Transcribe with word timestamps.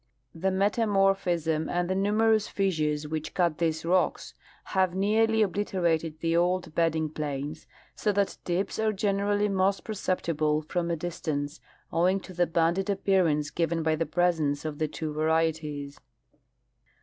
The 0.33 0.49
metamorphism 0.49 1.69
and 1.69 1.87
the 1.87 1.93
numerous 1.93 2.47
fissures 2.47 3.07
which 3.07 3.35
cut 3.35 3.59
these 3.59 3.85
rocks 3.85 4.33
have 4.63 4.95
nearly 4.95 5.43
obliterated 5.43 6.21
the 6.21 6.35
old 6.35 6.73
bedding 6.73 7.07
planes, 7.07 7.67
so 7.95 8.11
that 8.13 8.37
dips 8.43 8.79
are 8.79 8.93
generally 8.93 9.47
most 9.47 9.83
perceptible 9.83 10.63
from 10.63 10.89
a 10.89 10.95
dis 10.95 11.21
tance, 11.21 11.59
owing 11.93 12.19
to 12.21 12.33
the 12.33 12.47
banded 12.47 12.89
appearance 12.89 13.51
given 13.51 13.83
by 13.83 13.95
the 13.95 14.07
presence 14.07 14.65
of 14.65 14.79
the 14.79 14.87
two 14.87 15.13
varieties. 15.13 15.99